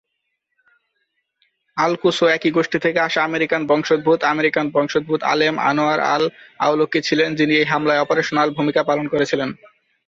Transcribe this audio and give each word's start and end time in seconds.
Al-Quso 1.77 2.25
একই 2.27 2.51
গোষ্ঠী 2.51 2.77
থেকে 2.79 2.99
আসা 2.99 3.19
আমেরিকান 3.23 3.61
বংশোদ্ভূত 3.67 4.19
আমেরিকান 4.23 4.65
বংশোদ্ভূত 4.71 5.21
আলেম 5.23 5.55
আনোয়ার 5.69 5.99
আল-আওলাকি 6.15 6.99
ছিলেন, 7.07 7.29
যিনি 7.35 7.53
এই 7.55 7.67
হামলায় 7.67 8.01
অপারেশনাল 8.01 8.49
ভূমিকা 8.57 8.81
পালন 8.83 9.05
করেছিলেন। 9.07 9.49